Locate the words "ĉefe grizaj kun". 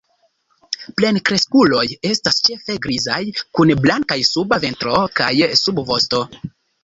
2.47-3.73